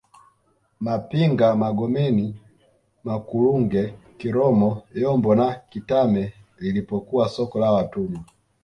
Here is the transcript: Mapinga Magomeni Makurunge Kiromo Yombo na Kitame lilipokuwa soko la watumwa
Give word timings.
Mapinga 0.85 1.47
Magomeni 1.61 2.25
Makurunge 3.07 3.83
Kiromo 4.19 4.69
Yombo 5.01 5.31
na 5.35 5.53
Kitame 5.69 6.33
lilipokuwa 6.59 7.29
soko 7.29 7.59
la 7.59 7.71
watumwa 7.71 8.21